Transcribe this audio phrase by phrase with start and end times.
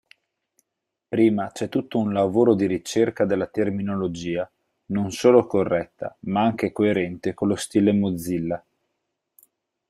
[1.07, 4.51] Prima c'è tutto un lavoro di ricerca della terminologia
[4.87, 8.65] non solo corretta, ma anche coerente con lo stile Mozilla.